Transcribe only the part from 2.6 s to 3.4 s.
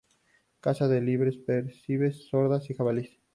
y jabalíes.